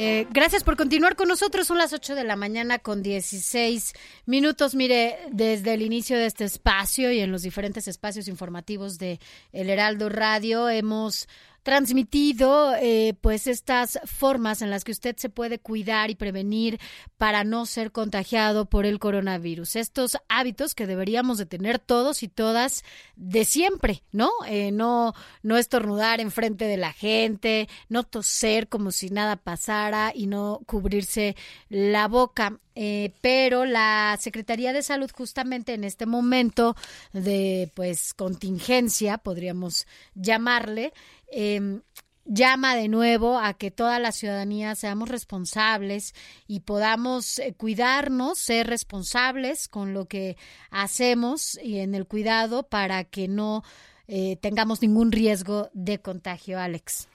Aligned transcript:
Eh, 0.00 0.28
gracias 0.30 0.62
por 0.62 0.76
continuar 0.76 1.16
con 1.16 1.26
nosotros. 1.26 1.66
Son 1.66 1.76
las 1.76 1.92
8 1.92 2.14
de 2.14 2.22
la 2.22 2.36
mañana 2.36 2.78
con 2.78 3.02
16 3.02 3.94
minutos. 4.26 4.76
Mire, 4.76 5.18
desde 5.32 5.74
el 5.74 5.82
inicio 5.82 6.16
de 6.16 6.26
este 6.26 6.44
espacio 6.44 7.10
y 7.10 7.18
en 7.18 7.32
los 7.32 7.42
diferentes 7.42 7.88
espacios 7.88 8.28
informativos 8.28 8.98
de 8.98 9.18
El 9.52 9.68
Heraldo 9.68 10.08
Radio 10.08 10.68
hemos 10.68 11.28
transmitido 11.68 12.74
eh, 12.76 13.12
pues 13.20 13.46
estas 13.46 14.00
formas 14.06 14.62
en 14.62 14.70
las 14.70 14.84
que 14.84 14.92
usted 14.92 15.14
se 15.18 15.28
puede 15.28 15.58
cuidar 15.58 16.08
y 16.08 16.14
prevenir 16.14 16.80
para 17.18 17.44
no 17.44 17.66
ser 17.66 17.92
contagiado 17.92 18.64
por 18.70 18.86
el 18.86 18.98
coronavirus. 18.98 19.76
Estos 19.76 20.16
hábitos 20.30 20.74
que 20.74 20.86
deberíamos 20.86 21.36
de 21.36 21.44
tener 21.44 21.78
todos 21.78 22.22
y 22.22 22.28
todas 22.28 22.84
de 23.16 23.44
siempre, 23.44 24.02
¿no? 24.12 24.30
Eh, 24.46 24.70
no, 24.72 25.12
no 25.42 25.58
estornudar 25.58 26.22
enfrente 26.22 26.64
de 26.64 26.78
la 26.78 26.94
gente, 26.94 27.68
no 27.90 28.02
toser 28.02 28.68
como 28.68 28.90
si 28.90 29.10
nada 29.10 29.36
pasara 29.36 30.12
y 30.14 30.26
no 30.26 30.62
cubrirse 30.64 31.36
la 31.68 32.08
boca. 32.08 32.58
Eh, 32.80 33.12
pero 33.20 33.64
la 33.64 34.16
Secretaría 34.20 34.72
de 34.72 34.84
Salud 34.84 35.10
justamente 35.12 35.74
en 35.74 35.82
este 35.82 36.06
momento 36.06 36.76
de 37.12 37.72
pues 37.74 38.14
contingencia, 38.14 39.18
podríamos 39.18 39.88
llamarle, 40.14 40.92
eh, 41.32 41.80
llama 42.28 42.76
de 42.76 42.88
nuevo 42.88 43.38
a 43.38 43.54
que 43.54 43.70
toda 43.70 43.98
la 43.98 44.12
ciudadanía 44.12 44.74
seamos 44.74 45.08
responsables 45.08 46.14
y 46.46 46.60
podamos 46.60 47.38
eh, 47.38 47.54
cuidarnos, 47.56 48.38
ser 48.38 48.66
responsables 48.66 49.66
con 49.66 49.94
lo 49.94 50.06
que 50.06 50.36
hacemos 50.70 51.58
y 51.62 51.78
en 51.78 51.94
el 51.94 52.06
cuidado 52.06 52.64
para 52.64 53.04
que 53.04 53.28
no 53.28 53.64
eh, 54.06 54.36
tengamos 54.36 54.82
ningún 54.82 55.10
riesgo 55.10 55.70
de 55.72 56.00
contagio, 56.00 56.60
Alex. 56.60 57.08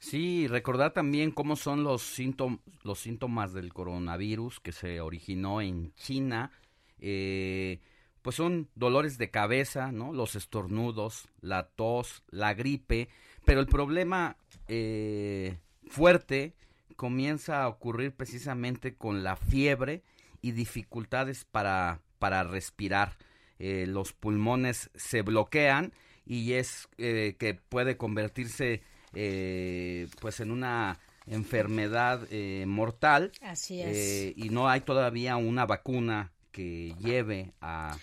Sí, 0.00 0.46
recordar 0.46 0.92
también 0.92 1.30
cómo 1.30 1.56
son 1.56 1.82
los, 1.82 2.02
síntomas, 2.02 2.60
los 2.82 3.00
síntomas 3.00 3.52
del 3.52 3.72
coronavirus 3.72 4.60
que 4.60 4.72
se 4.72 5.00
originó 5.00 5.60
en 5.60 5.92
China. 5.94 6.52
Eh, 7.00 7.80
pues 8.22 8.36
son 8.36 8.68
dolores 8.74 9.18
de 9.18 9.30
cabeza, 9.30 9.90
¿no? 9.90 10.12
Los 10.12 10.36
estornudos, 10.36 11.28
la 11.40 11.68
tos, 11.68 12.22
la 12.30 12.54
gripe, 12.54 13.08
pero 13.48 13.60
el 13.60 13.66
problema 13.66 14.36
eh, 14.68 15.56
fuerte 15.86 16.52
comienza 16.96 17.62
a 17.62 17.68
ocurrir 17.68 18.12
precisamente 18.12 18.94
con 18.94 19.22
la 19.22 19.36
fiebre 19.36 20.02
y 20.42 20.52
dificultades 20.52 21.46
para, 21.46 22.02
para 22.18 22.44
respirar. 22.44 23.16
Eh, 23.58 23.86
los 23.88 24.12
pulmones 24.12 24.90
se 24.94 25.22
bloquean 25.22 25.94
y 26.26 26.52
es 26.52 26.90
eh, 26.98 27.36
que 27.38 27.54
puede 27.54 27.96
convertirse 27.96 28.82
pues 30.20 30.40
en 30.40 30.50
una 30.50 31.00
enfermedad 31.26 32.28
mortal. 32.66 33.32
Así 33.40 33.80
es. 33.80 34.36
y 34.36 34.50
no 34.50 34.68
hay 34.68 34.82
todavía 34.82 35.38
una 35.38 35.64
vacuna 35.64 36.32
que 36.52 36.94
lleve 37.00 37.52
a, 37.62 37.96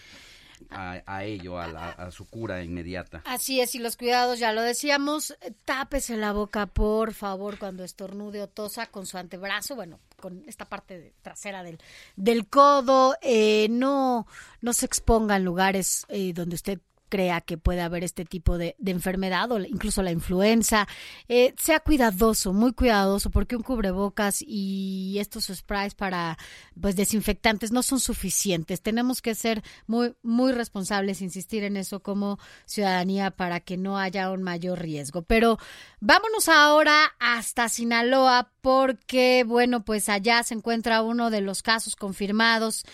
a, 0.69 1.23
ello, 1.23 1.59
a, 1.59 2.11
su 2.11 2.25
cura 2.25 2.63
inmediata. 2.63 3.21
Así 3.25 3.61
es, 3.61 3.75
y 3.75 3.79
los 3.79 3.97
cuidados, 3.97 4.39
ya 4.39 4.53
lo 4.53 4.61
decíamos, 4.61 5.37
tápese 5.65 6.17
la 6.17 6.31
boca, 6.31 6.65
por 6.67 7.13
favor, 7.13 7.57
cuando 7.57 7.83
estornude 7.83 8.41
o 8.41 8.47
tosa 8.47 8.87
con 8.87 9.05
su 9.05 9.17
antebrazo, 9.17 9.75
bueno, 9.75 9.99
con 10.19 10.43
esta 10.47 10.65
parte 10.65 11.13
trasera 11.21 11.63
del, 11.63 11.79
del 12.15 12.47
codo, 12.47 13.15
eh, 13.21 13.67
no, 13.69 14.27
no 14.61 14.73
se 14.73 14.85
exponga 14.85 15.35
en 15.35 15.45
lugares 15.45 16.05
eh, 16.09 16.33
donde 16.33 16.55
usted 16.55 16.79
crea 17.09 17.41
que 17.41 17.57
puede 17.57 17.81
haber 17.81 18.03
este 18.03 18.25
tipo 18.25 18.57
de, 18.57 18.75
enfermedad 18.85 19.51
o 19.51 19.59
incluso 19.59 20.01
la 20.03 20.11
influenza, 20.11 20.87
eh, 21.27 21.53
sea 21.57 21.79
cuidadoso, 21.79 22.53
muy 22.53 22.73
cuidadoso, 22.73 23.29
porque 23.29 23.55
un 23.55 23.63
cubrebocas 23.63 24.41
y 24.41 25.17
estos 25.19 25.45
sprays 25.45 25.95
para 25.95 26.37
pues 26.79 26.95
desinfectantes 26.95 27.71
no 27.71 27.83
son 27.83 27.99
suficientes. 27.99 28.81
Tenemos 28.81 29.21
que 29.21 29.35
ser 29.35 29.63
muy, 29.87 30.15
muy 30.23 30.51
responsables, 30.51 31.21
insistir 31.21 31.63
en 31.63 31.77
eso 31.77 32.01
como 32.01 32.39
ciudadanía 32.65 33.31
para 33.31 33.59
que 33.59 33.77
no 33.77 33.97
haya 33.97 34.31
un 34.31 34.43
mayor 34.43 34.79
riesgo. 34.79 35.21
Pero 35.23 35.57
vámonos 35.99 36.49
ahora 36.49 37.15
hasta 37.19 37.69
Sinaloa, 37.69 38.51
porque 38.61 39.43
bueno, 39.45 39.83
pues 39.83 40.09
allá 40.09 40.43
se 40.43 40.53
encuentra 40.53 41.01
uno 41.01 41.29
de 41.29 41.41
los 41.41 41.61
casos 41.61 41.95
confirmados 41.95 42.85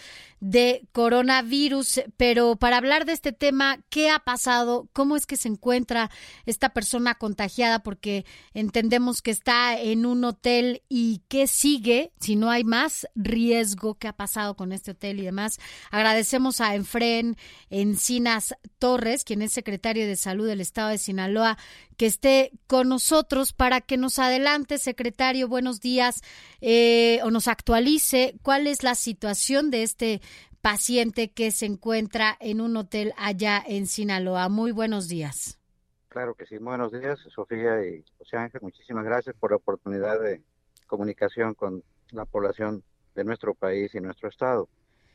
de 0.41 0.88
coronavirus. 0.91 2.02
Pero 2.18 2.57
para 2.57 2.78
hablar 2.78 3.06
de 3.06 3.13
este 3.13 3.31
tema, 3.31 3.79
¿qué 3.90 4.09
ha 4.09 4.19
pasado? 4.19 4.90
¿Cómo 4.91 5.16
es 5.16 5.25
que 5.25 5.38
se 5.38 5.47
encuentra 5.47 6.12
esta 6.46 6.69
persona 6.69 7.16
contagiada? 7.16 7.79
Porque 7.79 8.25
entendemos 8.53 9.22
que 9.22 9.31
está 9.31 9.79
en 9.79 10.06
un 10.06 10.25
hotel 10.25 10.81
y 10.90 11.22
qué 11.29 11.47
sigue 11.47 12.12
si 12.19 12.35
no 12.35 12.50
hay 12.50 12.63
más 12.63 13.07
riesgo 13.16 13.96
que 13.96 14.09
ha 14.09 14.13
pasado 14.13 14.56
con 14.56 14.74
este 14.74 14.91
hotel 14.91 15.19
y 15.19 15.24
demás. 15.24 15.59
Agradecemos 15.91 16.59
a 16.59 16.75
Enfren 16.75 17.38
Encinas 17.69 18.56
Torres, 18.79 19.23
quien 19.23 19.41
es 19.44 19.53
secretario 19.53 20.06
de 20.08 20.16
Salud 20.16 20.47
del 20.47 20.59
Estado 20.59 20.90
de 20.90 20.97
Sinaloa, 20.97 21.58
que 22.01 22.07
esté 22.07 22.51
con 22.66 22.89
nosotros 22.89 23.53
para 23.53 23.79
que 23.79 23.95
nos 23.95 24.17
adelante, 24.17 24.79
secretario, 24.79 25.47
buenos 25.47 25.81
días, 25.81 26.23
eh, 26.59 27.19
o 27.22 27.29
nos 27.29 27.47
actualice 27.47 28.34
cuál 28.41 28.66
es 28.66 28.81
la 28.81 28.95
situación 28.95 29.69
de 29.69 29.84
este 29.84 30.19
paciente 30.61 31.29
que 31.29 31.51
se 31.51 31.67
encuentra 31.67 32.35
en 32.40 32.59
un 32.59 32.75
hotel 32.75 33.13
allá 33.17 33.63
en 33.63 33.85
Sinaloa. 33.85 34.50
Muy 34.50 34.72
buenos 34.72 35.09
días. 35.09 35.59
Claro 36.07 36.34
que 36.34 36.47
sí, 36.47 36.57
buenos 36.57 36.91
días, 36.91 37.19
Sofía 37.35 37.85
y 37.85 38.03
José 38.17 38.35
Ángel. 38.35 38.61
Muchísimas 38.63 39.06
gracias 39.06 39.35
por 39.40 39.51
la 39.51 39.57
oportunidad 39.57 40.19
de 40.19 40.41
comunicación 40.88 41.53
con 41.53 41.84
la 42.09 42.25
población 42.25 42.84
de 43.13 43.25
nuestro 43.25 43.53
país 43.53 43.94
y 43.94 44.00
nuestro 44.00 44.28
estado. 44.28 44.67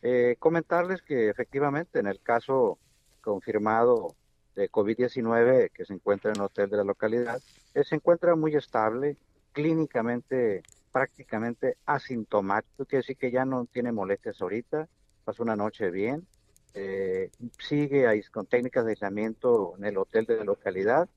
Eh, 0.03 0.37
comentarles 0.39 1.03
que 1.03 1.31
efectivamente 1.31 1.99
en 1.99 2.07
el 2.07 2.21
caso 2.21 2.79
confirmado 3.23 4.15
de 4.57 4.71
COVID-19 4.71 5.71
que 5.71 5.85
se 5.85 5.93
encuentra 5.95 6.33
en 6.33 6.39
el 6.39 6.43
hotel 6.43 6.69
de 6.69 6.79
la 6.79 6.85
localidad, 6.85 7.41
eh, 7.75 7.85
se 7.85 7.95
encuentra 7.95 8.35
muy 8.35 8.57
estable, 8.57 9.17
clínicamente 9.53 10.63
prácticamente 10.91 11.77
asintomático, 11.85 12.87
quiere 12.87 13.03
decir 13.03 13.19
que 13.19 13.31
ya 13.31 13.45
no 13.45 13.67
tiene 13.67 13.93
molestias 13.93 14.41
ahorita, 14.41 14.89
pasó 15.25 15.43
una 15.43 15.55
noche 15.55 15.91
bien, 15.91 16.27
eh, 16.73 17.31
sigue 17.59 18.07
ahí 18.07 18.23
con 18.23 18.47
técnicas 18.47 18.87
de 18.87 18.93
aislamiento 18.93 19.75
en 19.77 19.85
el 19.85 19.99
hotel 19.99 20.25
de 20.25 20.39
la 20.39 20.45
localidad, 20.45 21.09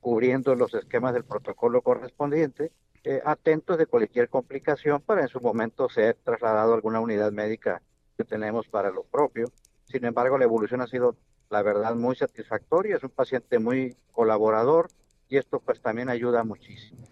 cubriendo 0.00 0.54
los 0.54 0.72
esquemas 0.74 1.14
del 1.14 1.24
protocolo 1.24 1.82
correspondiente, 1.82 2.70
eh, 3.02 3.20
atentos 3.24 3.76
de 3.76 3.86
cualquier 3.86 4.28
complicación 4.28 5.00
para 5.00 5.22
en 5.22 5.28
su 5.28 5.40
momento 5.40 5.88
ser 5.88 6.16
trasladado 6.22 6.72
a 6.72 6.76
alguna 6.76 7.00
unidad 7.00 7.32
médica 7.32 7.82
que 8.16 8.24
tenemos 8.24 8.68
para 8.68 8.90
lo 8.90 9.02
propio. 9.02 9.50
Sin 9.84 10.04
embargo, 10.04 10.38
la 10.38 10.44
evolución 10.44 10.80
ha 10.80 10.86
sido 10.86 11.16
la 11.50 11.62
verdad, 11.62 11.94
muy 11.94 12.16
satisfactoria. 12.16 12.96
Es 12.96 13.04
un 13.04 13.10
paciente 13.10 13.58
muy 13.58 13.96
colaborador 14.12 14.88
y 15.28 15.36
esto 15.36 15.60
pues 15.60 15.80
también 15.80 16.08
ayuda 16.08 16.44
muchísimo. 16.44 17.04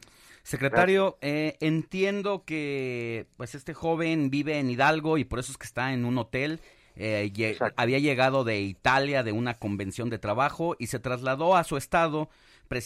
Secretario, 0.42 1.18
eh, 1.20 1.56
entiendo 1.60 2.44
que 2.44 3.26
pues 3.36 3.54
este 3.54 3.74
joven 3.74 4.28
vive 4.28 4.58
en 4.58 4.70
Hidalgo 4.70 5.16
y 5.18 5.24
por 5.24 5.38
eso 5.38 5.52
es 5.52 5.58
que 5.58 5.66
está 5.66 5.92
en 5.92 6.04
un 6.04 6.18
hotel. 6.18 6.60
Eh, 6.96 7.56
había 7.76 7.98
llegado 7.98 8.44
de 8.44 8.60
Italia 8.60 9.22
de 9.22 9.32
una 9.32 9.58
convención 9.58 10.10
de 10.10 10.18
trabajo 10.18 10.76
y 10.78 10.88
se 10.88 10.98
trasladó 10.98 11.56
a 11.56 11.64
su 11.64 11.76
estado, 11.76 12.28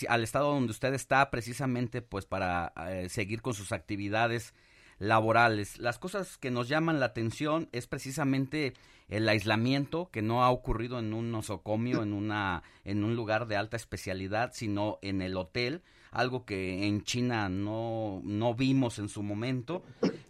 al 0.09 0.23
estado 0.23 0.53
donde 0.53 0.71
usted 0.71 0.95
está, 0.95 1.31
precisamente 1.31 2.03
pues 2.03 2.27
para 2.27 2.73
eh, 2.89 3.09
seguir 3.09 3.41
con 3.41 3.55
sus 3.55 3.73
actividades 3.73 4.53
laborales. 4.99 5.79
Las 5.79 5.99
cosas 5.99 6.39
que 6.39 6.51
nos 6.51 6.69
llaman 6.69 7.01
la 7.01 7.07
atención 7.07 7.69
es 7.73 7.87
precisamente 7.87 8.75
el 9.09 9.29
aislamiento 9.29 10.11
que 10.11 10.23
no 10.23 10.43
ha 10.43 10.51
ocurrido 10.51 10.99
en 10.99 11.13
un 11.13 11.31
nosocomio, 11.31 12.03
en 12.03 12.13
una 12.13 12.63
en 12.85 13.05
un 13.05 13.15
lugar 13.15 13.47
de 13.47 13.57
alta 13.57 13.77
especialidad, 13.77 14.53
sino 14.53 14.99
en 15.03 15.23
el 15.23 15.37
hotel, 15.37 15.83
algo 16.11 16.45
que 16.45 16.87
en 16.87 17.03
China 17.05 17.49
no, 17.49 18.21
no 18.25 18.55
vimos 18.55 18.99
en 18.99 19.09
su 19.09 19.23
momento. 19.23 19.83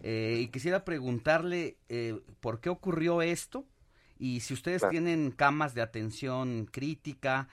Eh, 0.02 0.40
y 0.42 0.48
quisiera 0.48 0.84
preguntarle 0.84 1.78
eh, 1.88 2.20
por 2.40 2.60
qué 2.60 2.68
ocurrió 2.68 3.22
esto 3.22 3.64
y 4.18 4.40
si 4.40 4.54
ustedes 4.54 4.82
tienen 4.88 5.30
camas 5.30 5.74
de 5.74 5.82
atención 5.82 6.66
crítica, 6.70 7.48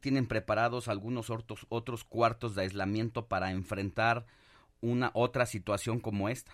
tienen 0.00 0.26
preparados 0.26 0.88
algunos 0.88 1.30
otros, 1.30 1.66
otros 1.68 2.04
cuartos 2.04 2.54
de 2.54 2.62
aislamiento 2.62 3.26
para 3.26 3.50
enfrentar 3.50 4.26
una 4.84 5.10
otra 5.14 5.46
situación 5.46 5.98
como 5.98 6.28
esta. 6.28 6.52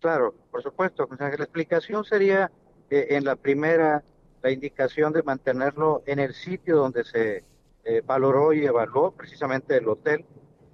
Claro, 0.00 0.34
por 0.50 0.62
supuesto. 0.62 1.08
la 1.18 1.28
explicación 1.28 2.04
sería 2.04 2.50
eh, 2.88 3.08
en 3.10 3.24
la 3.24 3.36
primera 3.36 4.02
la 4.42 4.50
indicación 4.50 5.12
de 5.12 5.22
mantenerlo 5.22 6.02
en 6.06 6.18
el 6.18 6.32
sitio 6.32 6.76
donde 6.76 7.04
se 7.04 7.44
eh, 7.84 8.02
valoró 8.04 8.54
y 8.54 8.64
evaluó, 8.64 9.12
precisamente 9.12 9.76
el 9.76 9.88
hotel, 9.88 10.24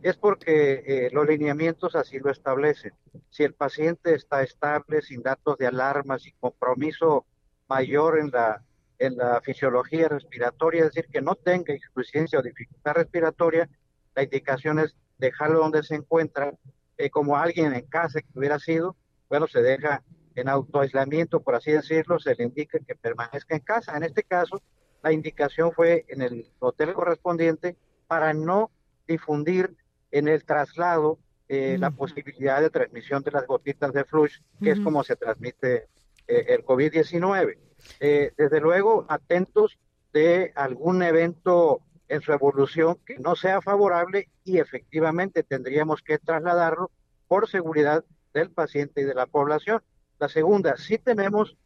es 0.02 0.16
porque 0.16 0.84
eh, 0.86 1.10
los 1.12 1.26
lineamientos 1.26 1.96
así 1.96 2.20
lo 2.20 2.30
establecen. 2.30 2.92
Si 3.30 3.42
el 3.42 3.54
paciente 3.54 4.14
está 4.14 4.42
estable, 4.42 5.02
sin 5.02 5.22
datos 5.22 5.58
de 5.58 5.66
alarma, 5.66 6.18
sin 6.18 6.34
compromiso 6.38 7.26
mayor 7.68 8.20
en 8.20 8.30
la, 8.30 8.62
en 8.98 9.16
la 9.16 9.40
fisiología 9.40 10.08
respiratoria, 10.08 10.84
es 10.84 10.94
decir, 10.94 11.10
que 11.10 11.22
no 11.22 11.34
tenga 11.34 11.74
insuficiencia 11.74 12.38
o 12.38 12.42
dificultad 12.42 12.94
respiratoria, 12.94 13.68
la 14.14 14.22
indicación 14.22 14.78
es 14.78 14.94
dejarlo 15.18 15.58
donde 15.60 15.82
se 15.82 15.94
encuentra, 15.94 16.54
eh, 16.98 17.10
como 17.10 17.36
alguien 17.36 17.74
en 17.74 17.86
casa 17.86 18.20
que 18.20 18.38
hubiera 18.38 18.58
sido, 18.58 18.96
bueno, 19.28 19.46
se 19.46 19.62
deja 19.62 20.02
en 20.34 20.48
autoaislamiento, 20.48 21.40
por 21.40 21.54
así 21.54 21.72
decirlo, 21.72 22.18
se 22.18 22.34
le 22.34 22.44
indica 22.44 22.78
que 22.78 22.94
permanezca 22.94 23.56
en 23.56 23.62
casa. 23.62 23.96
En 23.96 24.02
este 24.02 24.22
caso, 24.22 24.62
la 25.02 25.12
indicación 25.12 25.72
fue 25.72 26.04
en 26.08 26.22
el 26.22 26.46
hotel 26.58 26.92
correspondiente 26.92 27.76
para 28.06 28.34
no 28.34 28.70
difundir 29.06 29.76
en 30.10 30.28
el 30.28 30.44
traslado 30.44 31.18
eh, 31.48 31.76
la 31.78 31.90
posibilidad 31.90 32.60
de 32.60 32.70
transmisión 32.70 33.22
de 33.22 33.30
las 33.30 33.46
gotitas 33.46 33.92
de 33.92 34.04
flush, 34.04 34.38
que 34.60 34.72
es 34.72 34.80
como 34.80 35.04
se 35.04 35.14
transmite 35.14 35.86
eh, 36.26 36.46
el 36.48 36.64
COVID-19. 36.64 37.56
Eh, 38.00 38.32
desde 38.36 38.60
luego, 38.60 39.06
atentos 39.08 39.78
de 40.12 40.52
algún 40.56 41.02
evento 41.02 41.82
en 42.08 42.20
su 42.20 42.32
evolución 42.32 42.98
que 43.04 43.18
no 43.18 43.36
sea 43.36 43.60
favorable 43.60 44.28
y 44.44 44.58
efectivamente 44.58 45.42
tendríamos 45.42 46.02
que 46.02 46.18
trasladarlo 46.18 46.90
por 47.28 47.48
seguridad 47.48 48.04
del 48.32 48.50
paciente 48.50 49.00
y 49.00 49.04
de 49.04 49.14
la 49.14 49.26
población. 49.26 49.82
La 50.18 50.28
segunda, 50.28 50.76
sí 50.76 50.98
tenemos 50.98 51.56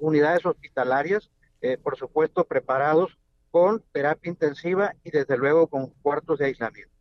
unidades 0.00 0.44
hospitalarias, 0.46 1.30
por 1.82 1.96
supuesto, 1.96 2.44
preparados 2.44 3.18
con 3.50 3.82
terapia 3.92 4.30
intensiva 4.30 4.94
y 5.04 5.10
desde 5.10 5.36
luego 5.36 5.66
con 5.66 5.88
cuartos 6.02 6.38
de 6.38 6.46
aislamiento. 6.46 6.94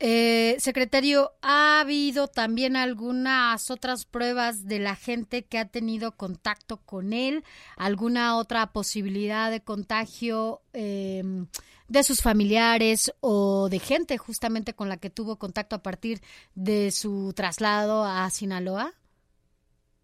Eh, 0.00 0.54
secretario, 0.60 1.32
¿ha 1.42 1.80
habido 1.80 2.28
también 2.28 2.76
algunas 2.76 3.68
otras 3.68 4.04
pruebas 4.04 4.64
de 4.66 4.78
la 4.78 4.94
gente 4.94 5.44
que 5.44 5.58
ha 5.58 5.64
tenido 5.64 6.12
contacto 6.12 6.76
con 6.76 7.12
él? 7.12 7.42
¿Alguna 7.76 8.36
otra 8.36 8.68
posibilidad 8.72 9.50
de 9.50 9.60
contagio 9.60 10.62
em, 10.72 11.48
de 11.88 12.04
sus 12.04 12.22
familiares 12.22 13.12
o 13.20 13.68
de 13.68 13.80
gente 13.80 14.18
justamente 14.18 14.72
con 14.72 14.88
la 14.88 14.98
que 14.98 15.10
tuvo 15.10 15.36
contacto 15.36 15.74
a 15.74 15.82
partir 15.82 16.20
de 16.54 16.92
su 16.92 17.32
traslado 17.34 18.04
a 18.04 18.30
Sinaloa? 18.30 18.94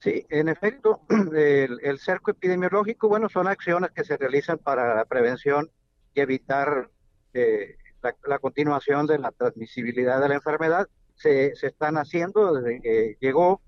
Sí, 0.00 0.26
en 0.28 0.48
efecto, 0.48 1.02
el, 1.36 1.98
cerco 2.00 2.32
epidemiológico, 2.32 3.08
bueno, 3.08 3.28
son 3.28 3.46
acciones 3.46 3.92
que 3.92 4.02
se 4.02 4.16
realizan 4.16 4.58
para 4.58 4.96
la 4.96 5.04
prevención 5.04 5.70
y 6.14 6.20
evitar 6.20 6.90
eh, 7.32 7.76
la, 8.26 8.38
continuación 8.38 9.06
de 9.06 9.18
la 9.18 9.30
transmisibilidad 9.32 10.20
de 10.20 10.28
la 10.28 10.34
enfermedad. 10.36 10.86
Se, 11.14 11.54
se 11.54 11.68
están 11.68 11.96
haciendo 11.96 12.54
desde 12.54 12.80
que 12.80 13.16
llegó 13.20 13.60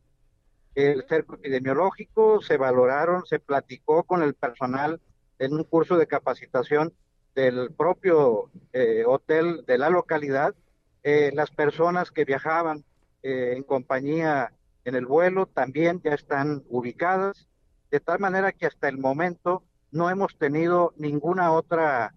el 0.74 1.04
cerco 1.08 1.36
epidemiológico, 1.36 2.42
se 2.42 2.58
valoraron, 2.58 3.24
se 3.24 3.38
platicó 3.38 4.04
con 4.04 4.22
el 4.22 4.34
personal 4.34 5.00
en 5.38 5.54
un 5.54 5.64
curso 5.64 5.96
de 5.96 6.06
capacitación 6.06 6.92
del 7.34 7.72
propio 7.72 8.50
eh, 8.72 9.04
hotel 9.06 9.64
de 9.66 9.78
la 9.78 9.90
localidad, 9.90 10.54
eh, 11.02 11.30
las 11.34 11.50
personas 11.50 12.10
que 12.10 12.24
viajaban 12.24 12.84
eh, 13.22 13.54
en 13.56 13.62
compañía 13.62 14.52
en 14.84 14.94
el 14.94 15.06
vuelo 15.06 15.46
también 15.46 16.00
ya 16.02 16.14
están 16.14 16.62
ubicadas, 16.68 17.48
de 17.90 18.00
tal 18.00 18.20
manera 18.20 18.52
que 18.52 18.66
hasta 18.66 18.88
el 18.88 18.98
momento 18.98 19.64
no 19.90 20.10
hemos 20.10 20.36
tenido 20.36 20.92
ninguna 20.96 21.52
otra 21.52 22.12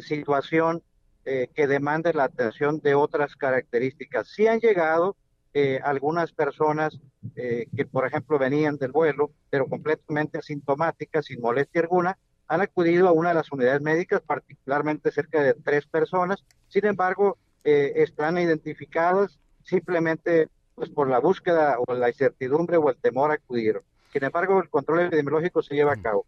situación 0.00 0.80
eh, 1.24 1.48
que 1.54 1.66
demande 1.66 2.12
la 2.12 2.24
atención 2.24 2.80
de 2.80 2.94
otras 2.94 3.36
características. 3.36 4.28
Sí 4.28 4.46
han 4.46 4.60
llegado 4.60 5.16
eh, 5.54 5.80
algunas 5.84 6.32
personas 6.32 6.98
eh, 7.36 7.66
que, 7.76 7.84
por 7.84 8.06
ejemplo, 8.06 8.38
venían 8.38 8.76
del 8.76 8.92
vuelo, 8.92 9.30
pero 9.50 9.66
completamente 9.66 10.38
asintomáticas, 10.38 11.26
sin 11.26 11.40
molestia 11.40 11.82
alguna, 11.82 12.18
han 12.48 12.60
acudido 12.60 13.08
a 13.08 13.12
una 13.12 13.28
de 13.28 13.36
las 13.36 13.52
unidades 13.52 13.80
médicas, 13.80 14.20
particularmente 14.20 15.12
cerca 15.12 15.42
de 15.42 15.54
tres 15.54 15.86
personas. 15.86 16.44
Sin 16.68 16.86
embargo, 16.86 17.38
están 17.64 18.36
identificadas 18.38 19.38
simplemente 19.62 20.48
pues, 20.74 20.90
por 20.90 21.08
la 21.08 21.20
búsqueda 21.20 21.76
o 21.78 21.94
la 21.94 22.08
incertidumbre 22.08 22.76
o 22.76 22.90
el 22.90 22.96
temor 22.96 23.30
acudieron. 23.30 23.82
Sin 24.12 24.24
embargo, 24.24 24.60
el 24.60 24.68
control 24.68 25.02
epidemiológico 25.02 25.62
se 25.62 25.74
lleva 25.74 25.92
a 25.92 26.02
cabo. 26.02 26.26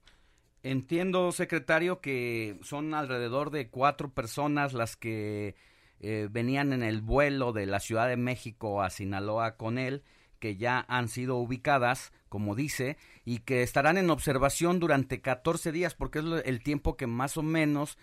Entiendo, 0.64 1.30
secretario, 1.30 2.00
que 2.00 2.58
son 2.62 2.94
alrededor 2.94 3.50
de 3.50 3.68
cuatro 3.68 4.08
personas 4.08 4.72
las 4.72 4.96
que 4.96 5.56
eh, 6.00 6.28
venían 6.30 6.72
en 6.72 6.82
el 6.82 7.02
vuelo 7.02 7.52
de 7.52 7.66
la 7.66 7.80
Ciudad 7.80 8.08
de 8.08 8.16
México 8.16 8.82
a 8.82 8.88
Sinaloa 8.88 9.58
con 9.58 9.76
él, 9.76 10.02
que 10.38 10.56
ya 10.56 10.86
han 10.88 11.08
sido 11.08 11.36
ubicadas, 11.36 12.14
como 12.30 12.54
dice, 12.54 12.96
y 13.26 13.40
que 13.40 13.62
estarán 13.62 13.98
en 13.98 14.08
observación 14.08 14.80
durante 14.80 15.20
14 15.20 15.70
días, 15.70 15.94
porque 15.94 16.20
es 16.20 16.24
el 16.46 16.62
tiempo 16.62 16.96
que 16.96 17.06
más 17.06 17.36
o 17.36 17.42
menos 17.42 17.98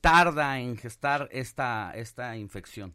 tarda 0.00 0.58
en 0.58 0.78
gestar 0.78 1.28
esta, 1.32 1.92
esta 1.94 2.34
infección. 2.38 2.94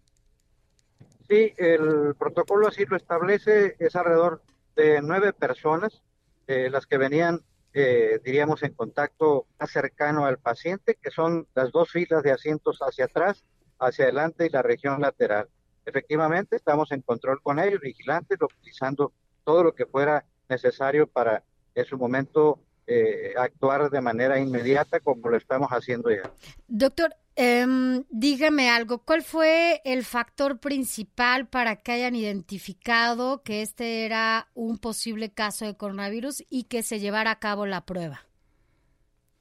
Sí, 1.29 1.53
el 1.57 2.15
protocolo 2.15 2.67
así 2.67 2.87
lo 2.87 2.97
establece, 2.97 3.75
es 3.77 3.95
alrededor 3.95 4.41
de 4.75 4.99
nueve 5.03 5.31
personas, 5.31 6.01
eh, 6.47 6.71
las 6.71 6.87
que 6.87 6.97
venían 6.97 7.41
eh, 7.73 8.19
diríamos, 8.23 8.63
en 8.63 8.73
contacto 8.73 9.47
más 9.59 9.71
cercano 9.71 10.25
al 10.25 10.37
paciente, 10.37 10.97
que 11.01 11.11
son 11.11 11.47
las 11.55 11.71
dos 11.71 11.89
filas 11.89 12.23
de 12.23 12.31
asientos 12.31 12.79
hacia 12.79 13.05
atrás, 13.05 13.43
hacia 13.79 14.05
adelante 14.05 14.45
y 14.45 14.49
la 14.49 14.61
región 14.61 15.01
lateral. 15.01 15.47
Efectivamente, 15.85 16.55
estamos 16.55 16.91
en 16.91 17.01
control 17.01 17.41
con 17.41 17.59
ellos, 17.59 17.79
vigilantes, 17.81 18.37
utilizando 18.41 19.13
todo 19.43 19.63
lo 19.63 19.73
que 19.73 19.85
fuera 19.85 20.25
necesario 20.49 21.07
para 21.07 21.43
en 21.73 21.85
su 21.85 21.97
momento 21.97 22.59
eh, 22.87 23.33
actuar 23.37 23.89
de 23.89 24.01
manera 24.01 24.39
inmediata 24.39 24.99
como 24.99 25.29
lo 25.29 25.37
estamos 25.37 25.69
haciendo 25.69 26.11
ya. 26.11 26.29
Doctor, 26.67 27.15
eh, 27.35 28.03
dígame 28.09 28.69
algo, 28.69 28.99
¿cuál 28.99 29.21
fue 29.23 29.81
el 29.85 30.03
factor 30.03 30.59
principal 30.59 31.47
para 31.47 31.77
que 31.77 31.91
hayan 31.93 32.15
identificado 32.15 33.41
que 33.43 33.61
este 33.61 34.05
era 34.05 34.49
un 34.53 34.77
posible 34.77 35.31
caso 35.31 35.65
de 35.65 35.75
coronavirus 35.75 36.43
y 36.49 36.65
que 36.65 36.83
se 36.83 36.99
llevara 36.99 37.31
a 37.31 37.39
cabo 37.39 37.65
la 37.65 37.85
prueba? 37.85 38.21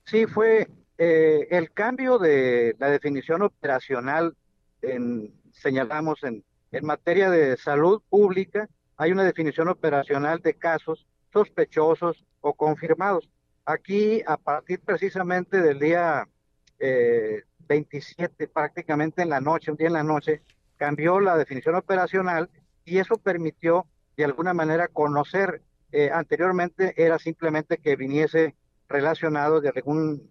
Sí, 0.05 0.27
fue 0.27 0.69
eh, 0.99 1.49
el 1.51 1.73
cambio 1.73 2.19
de 2.19 2.77
la 2.79 2.91
definición 2.91 3.43
operacional, 3.43 4.37
en, 4.83 5.33
señalamos 5.53 6.23
en, 6.23 6.45
en 6.73 6.87
materia 6.87 7.31
de 7.31 7.57
salud 7.57 8.03
pública, 8.09 8.69
hay 8.97 9.13
una 9.13 9.25
definición 9.25 9.69
operacional 9.69 10.41
de 10.41 10.55
casos 10.55 11.07
sospechosos 11.33 12.25
o 12.41 12.55
confirmados. 12.55 13.29
Aquí, 13.65 14.23
a 14.27 14.37
partir 14.37 14.81
precisamente 14.81 15.61
del 15.61 15.79
día 15.79 16.29
eh, 16.79 17.43
27 17.71 18.49
prácticamente 18.49 19.23
en 19.23 19.29
la 19.29 19.41
noche, 19.41 19.71
un 19.71 19.77
día 19.77 19.87
en 19.87 19.93
la 19.93 20.03
noche, 20.03 20.43
cambió 20.77 21.21
la 21.21 21.37
definición 21.37 21.77
operacional 21.77 22.51
y 22.85 22.99
eso 22.99 23.17
permitió 23.17 23.87
de 24.17 24.25
alguna 24.25 24.53
manera 24.53 24.89
conocer, 24.89 25.63
eh, 25.93 26.11
anteriormente 26.13 26.95
era 26.97 27.19
simplemente 27.21 27.79
que 27.79 27.95
viniese 27.95 28.57
relacionado 28.89 29.61
de 29.61 29.69
algún 29.69 30.29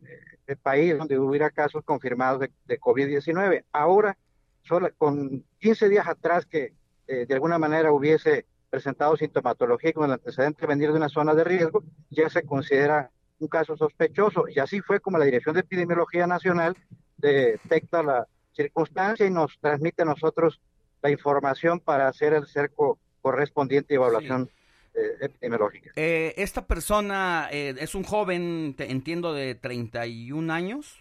eh, 0.47 0.55
país 0.57 0.97
donde 0.97 1.17
hubiera 1.17 1.49
casos 1.49 1.81
confirmados 1.85 2.41
de, 2.41 2.79
COVID-19. 2.79 3.63
Ahora, 3.71 4.17
solo, 4.63 4.89
con 4.97 5.45
15 5.59 5.87
días 5.87 6.07
atrás 6.09 6.45
que 6.45 6.73
eh, 7.07 7.25
de 7.25 7.33
alguna 7.33 7.57
manera 7.57 7.93
hubiese 7.93 8.47
presentado 8.69 9.15
sintomatología 9.15 9.93
con 9.93 10.05
el 10.05 10.11
antecedente 10.11 10.61
de 10.61 10.67
venir 10.67 10.91
de 10.91 10.97
una 10.97 11.09
zona 11.09 11.33
de 11.33 11.45
riesgo, 11.45 11.85
ya 12.09 12.29
se 12.29 12.43
considera 12.43 13.11
un 13.39 13.47
caso 13.47 13.77
sospechoso. 13.77 14.43
Y 14.49 14.59
así 14.59 14.81
fue 14.81 14.99
como 14.99 15.17
la 15.17 15.25
Dirección 15.25 15.53
de 15.53 15.61
Epidemiología 15.61 16.27
Nacional 16.27 16.75
detecta 17.19 18.03
la 18.03 18.27
circunstancia 18.53 19.25
y 19.25 19.31
nos 19.31 19.57
transmite 19.59 20.01
a 20.01 20.05
nosotros 20.05 20.59
la 21.01 21.09
información 21.09 21.79
para 21.79 22.07
hacer 22.07 22.33
el 22.33 22.45
cerco 22.47 22.97
correspondiente 23.21 23.93
y 23.93 23.95
evaluación 23.95 24.49
eh, 24.93 24.99
epidemiológica. 25.21 25.91
Eh, 25.95 26.33
esta 26.37 26.65
persona 26.65 27.47
eh, 27.51 27.75
es 27.79 27.95
un 27.95 28.03
joven, 28.03 28.75
entiendo, 28.79 29.33
de 29.33 29.55
31 29.55 30.51
años. 30.51 30.99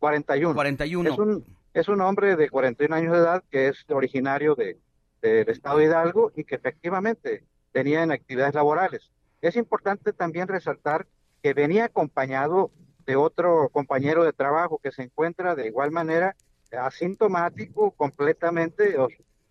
41. 0.00 0.54
41. 0.54 1.10
Es 1.10 1.18
un, 1.18 1.44
es 1.74 1.88
un 1.88 2.00
hombre 2.00 2.36
de 2.36 2.48
41 2.48 2.94
años 2.94 3.12
de 3.12 3.18
edad 3.18 3.44
que 3.50 3.68
es 3.68 3.84
originario 3.88 4.54
de, 4.54 4.78
del 5.22 5.48
estado 5.48 5.78
de 5.78 5.84
Hidalgo 5.84 6.32
y 6.34 6.44
que 6.44 6.54
efectivamente 6.54 7.44
tenía 7.72 8.02
en 8.02 8.12
actividades 8.12 8.54
laborales. 8.54 9.10
Es 9.40 9.56
importante 9.56 10.12
también 10.12 10.48
resaltar 10.48 11.06
que 11.42 11.54
venía 11.54 11.84
acompañado 11.84 12.72
de 13.08 13.16
otro 13.16 13.70
compañero 13.70 14.22
de 14.22 14.34
trabajo 14.34 14.78
que 14.82 14.92
se 14.92 15.02
encuentra 15.02 15.54
de 15.54 15.66
igual 15.66 15.90
manera 15.90 16.36
asintomático 16.78 17.92
completamente, 17.92 18.96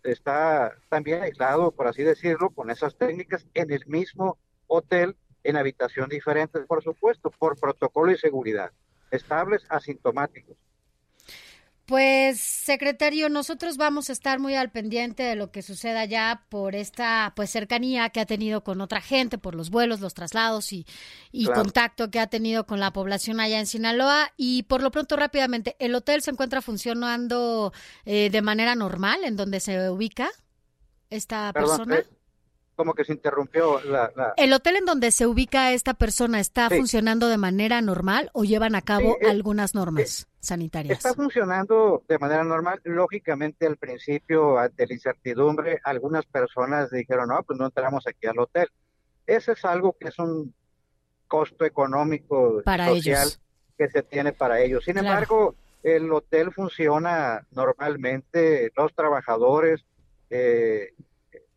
está 0.04 0.76
también 0.88 1.22
aislado, 1.22 1.72
por 1.72 1.88
así 1.88 2.04
decirlo, 2.04 2.50
con 2.50 2.70
esas 2.70 2.96
técnicas 2.96 3.48
en 3.54 3.72
el 3.72 3.84
mismo 3.88 4.38
hotel, 4.68 5.16
en 5.42 5.56
habitación 5.56 6.08
diferente, 6.08 6.60
por 6.60 6.84
supuesto, 6.84 7.32
por 7.32 7.58
protocolo 7.58 8.12
y 8.12 8.16
seguridad, 8.16 8.70
estables, 9.10 9.64
asintomáticos. 9.68 10.56
Pues, 11.88 12.38
secretario, 12.38 13.30
nosotros 13.30 13.78
vamos 13.78 14.10
a 14.10 14.12
estar 14.12 14.38
muy 14.40 14.54
al 14.54 14.70
pendiente 14.70 15.22
de 15.22 15.36
lo 15.36 15.50
que 15.50 15.62
suceda 15.62 16.04
ya 16.04 16.44
por 16.50 16.74
esta 16.74 17.32
pues 17.34 17.48
cercanía 17.48 18.10
que 18.10 18.20
ha 18.20 18.26
tenido 18.26 18.62
con 18.62 18.82
otra 18.82 19.00
gente, 19.00 19.38
por 19.38 19.54
los 19.54 19.70
vuelos, 19.70 20.00
los 20.00 20.12
traslados 20.12 20.70
y, 20.74 20.86
y 21.32 21.46
contacto 21.46 22.10
que 22.10 22.20
ha 22.20 22.26
tenido 22.26 22.66
con 22.66 22.78
la 22.78 22.92
población 22.92 23.40
allá 23.40 23.58
en 23.58 23.66
Sinaloa. 23.66 24.34
Y 24.36 24.64
por 24.64 24.82
lo 24.82 24.90
pronto, 24.90 25.16
rápidamente, 25.16 25.76
¿el 25.78 25.94
hotel 25.94 26.20
se 26.20 26.30
encuentra 26.30 26.60
funcionando 26.60 27.72
eh, 28.04 28.28
de 28.28 28.42
manera 28.42 28.74
normal 28.74 29.24
en 29.24 29.36
donde 29.36 29.58
se 29.58 29.88
ubica 29.88 30.28
esta 31.08 31.54
persona? 31.54 32.00
Eh, 32.00 32.06
como 32.76 32.92
que 32.92 33.06
se 33.06 33.14
interrumpió 33.14 33.80
la, 33.80 34.34
¿El 34.36 34.52
hotel 34.52 34.76
en 34.76 34.84
donde 34.84 35.10
se 35.10 35.26
ubica 35.26 35.72
esta 35.72 35.94
persona 35.94 36.38
está 36.38 36.68
funcionando 36.68 37.28
de 37.28 37.38
manera 37.38 37.80
normal 37.80 38.28
o 38.34 38.44
llevan 38.44 38.74
a 38.74 38.82
cabo 38.82 39.16
eh, 39.22 39.26
algunas 39.26 39.74
normas 39.74 40.27
sanitarias? 40.40 40.98
Está 40.98 41.14
funcionando 41.14 42.04
de 42.08 42.18
manera 42.18 42.44
normal. 42.44 42.80
Lógicamente, 42.84 43.66
al 43.66 43.76
principio, 43.76 44.58
ante 44.58 44.86
la 44.86 44.94
incertidumbre, 44.94 45.80
algunas 45.84 46.24
personas 46.26 46.90
dijeron, 46.90 47.28
no, 47.28 47.42
pues 47.42 47.58
no 47.58 47.66
entramos 47.66 48.06
aquí 48.06 48.26
al 48.26 48.38
hotel. 48.38 48.68
Ese 49.26 49.52
es 49.52 49.64
algo 49.64 49.96
que 49.98 50.08
es 50.08 50.18
un 50.18 50.54
costo 51.26 51.64
económico 51.64 52.62
para 52.64 52.88
social 52.88 53.28
que 53.76 53.88
se 53.88 54.02
tiene 54.02 54.32
para 54.32 54.60
ellos. 54.60 54.84
Sin 54.84 54.98
embargo, 54.98 55.54
el 55.82 56.10
hotel 56.12 56.52
funciona 56.52 57.46
normalmente, 57.50 58.70
los 58.76 58.94
trabajadores... 58.94 59.84
Eh, 60.30 60.94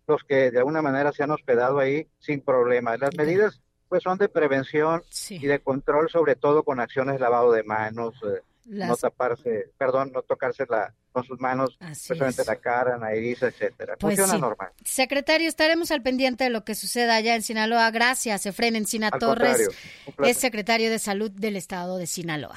los 0.08 0.24
que 0.24 0.52
de 0.52 0.60
alguna 0.60 0.82
manera 0.82 1.12
se 1.12 1.24
han 1.24 1.32
hospedado 1.32 1.80
ahí 1.80 2.08
sin 2.20 2.42
problema. 2.42 2.98
Las 2.98 3.16
medidas 3.16 3.62
pues 3.88 4.04
son 4.04 4.18
de 4.18 4.30
prevención 4.30 5.02
y 5.30 5.48
de 5.48 5.60
control, 5.60 6.10
sobre 6.10 6.36
todo 6.36 6.64
con 6.64 6.80
acciones 6.80 7.16
de 7.16 7.20
lavado 7.20 7.52
de 7.52 7.64
manos, 7.64 8.16
eh, 8.24 8.42
no 8.65 8.96
taparse, 8.96 9.72
perdón, 9.77 10.12
no 10.13 10.22
tocarse 10.22 10.65
la, 10.70 10.94
con 11.12 11.24
sus 11.24 11.39
manos, 11.39 11.77
especialmente 11.80 12.44
la 12.46 12.56
cara, 12.56 12.98
nariz, 12.98 13.41
etcétera. 13.41 13.96
Pues 14.00 14.18
Funciona 14.18 14.39
normal. 14.39 14.72
Secretario, 14.84 15.48
estaremos 15.48 15.91
al 15.91 16.01
pendiente 16.01 16.44
de 16.44 16.50
lo 16.50 16.63
que 16.63 16.75
suceda 16.75 17.15
allá 17.15 17.36
en 17.36 17.41
Sinaloa. 17.41 17.89
Gracias, 17.91 18.46
Efren 18.46 18.75
Encina 18.75 19.12
Torres, 19.12 19.70
es 20.24 20.38
secretario 20.38 20.89
de 20.89 21.00
Salud 21.00 21.32
del 21.32 21.56
Estado 21.56 21.98
de 21.98 22.08
Sinaloa. 22.08 22.56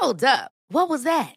Hold 0.00 0.24
up. 0.24 0.50
What 0.68 0.88
was 0.88 1.04
that? 1.04 1.36